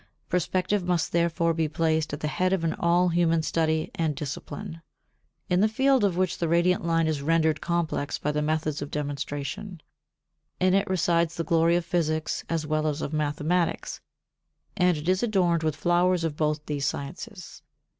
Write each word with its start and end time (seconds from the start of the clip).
Perspective 0.29 0.83
must 0.83 1.11
therefore 1.11 1.53
be 1.53 1.67
placed 1.67 2.11
at 2.11 2.21
the 2.21 2.27
head 2.27 2.53
of 2.53 2.65
all 2.79 3.09
human 3.09 3.43
study 3.43 3.91
and 3.93 4.15
discipline, 4.15 4.81
in 5.47 5.59
the 5.59 5.67
field 5.69 6.03
of 6.03 6.17
which 6.17 6.39
the 6.39 6.47
radiant 6.47 6.83
line 6.83 7.05
is 7.05 7.21
rendered 7.21 7.61
complex 7.61 8.17
by 8.17 8.31
the 8.31 8.41
methods 8.41 8.81
of 8.81 8.89
demonstration; 8.89 9.79
in 10.59 10.73
it 10.73 10.89
resides 10.89 11.35
the 11.35 11.43
glory 11.43 11.75
of 11.75 11.85
physics 11.85 12.43
as 12.49 12.65
well 12.65 12.87
as 12.87 13.03
of 13.03 13.13
mathematics, 13.13 14.01
and 14.75 14.97
it 14.97 15.07
is 15.07 15.21
adorned 15.21 15.61
with 15.61 15.75
flowers 15.75 16.23
of 16.23 16.35
both 16.35 16.65
these 16.65 16.87
sciences. 16.87 17.61